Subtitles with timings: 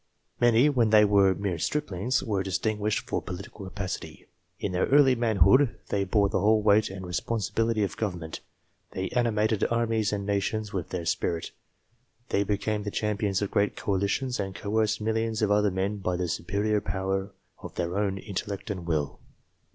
[0.39, 4.25] Many, when they were mere striplings, were distinguished for political capacity.
[4.59, 8.39] In their early manhood, they bore the whole weight and responsibility of government;
[8.93, 11.51] they animated armies and nations with their spirit;
[12.29, 16.15] they became the champions of great coalitions, and coerced millions of * other men by
[16.15, 19.19] the superior power of their own intellect and will.